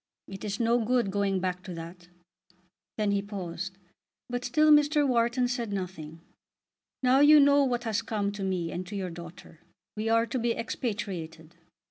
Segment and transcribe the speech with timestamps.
[0.27, 2.07] It is no good going back to that."
[2.97, 3.77] Then he paused,
[4.31, 5.07] but still Mr.
[5.07, 6.21] Wharton said nothing.
[7.03, 9.59] "Now you know what has come to me and to your daughter.
[9.95, 11.53] We are to be expatriated."